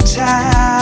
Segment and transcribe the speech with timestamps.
[0.00, 0.81] sail the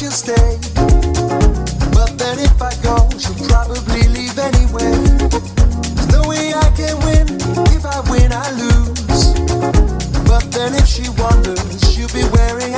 [0.00, 0.56] she'll stay.
[1.92, 4.96] But then if I go, she'll probably leave anyway.
[5.92, 7.26] There's no way I can win.
[7.76, 9.34] If I win, I lose.
[10.24, 11.60] But then if she wanders,
[11.92, 12.69] she'll be wearing.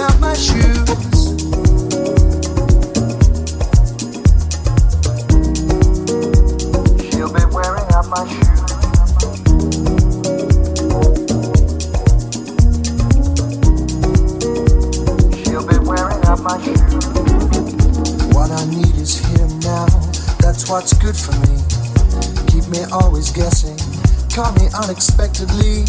[24.92, 25.88] unexpectedly,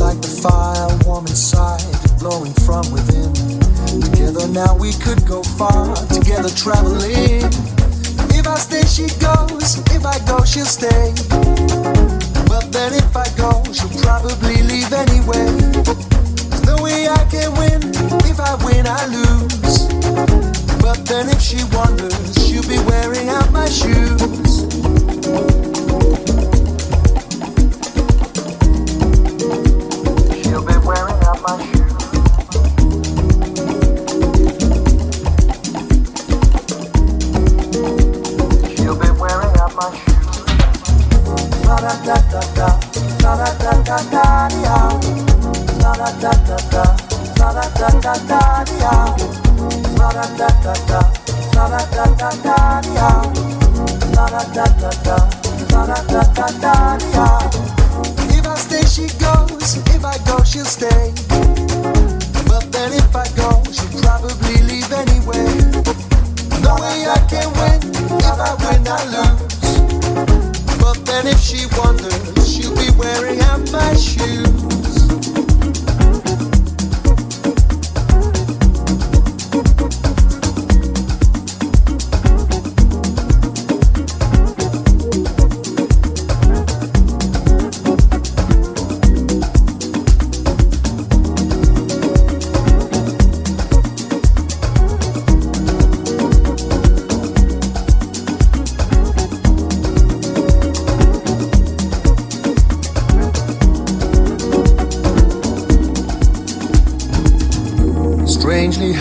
[0.00, 1.84] like the fire warm inside,
[2.18, 3.28] blowing from within.
[4.00, 7.44] Together now we could go far, together traveling.
[8.32, 9.76] If I stay, she goes.
[9.92, 11.12] If I go, she'll stay.
[12.48, 15.44] But then if I go, she'll probably leave anyway.
[15.84, 17.92] There's no way I can win.
[18.24, 19.84] If I win, I lose.
[20.80, 22.43] But then if she wanders,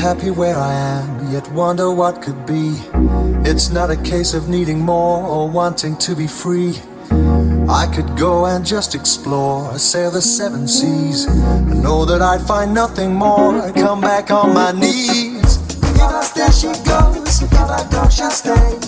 [0.03, 2.75] happy where I am, yet wonder what could be.
[3.49, 6.75] It's not a case of needing more or wanting to be free.
[7.69, 11.25] I could go and just explore, sail the seven seas.
[11.25, 15.55] I know that I'd find nothing more and come back on my knees.
[15.95, 17.41] If I stay, she goes.
[17.41, 18.82] If I go, she'll stay.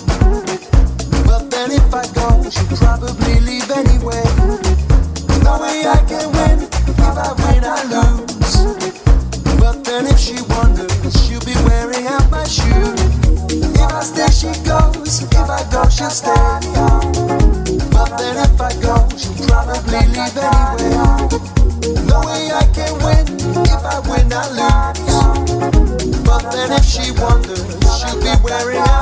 [26.96, 27.60] She wonders,
[27.98, 28.95] she'll be wearing